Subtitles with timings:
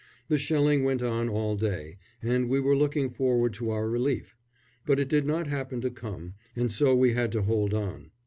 [0.29, 4.35] The shelling went on all day, and we were looking forward to our relief;
[4.83, 8.09] but it did not happen to come, and so we had to hold on.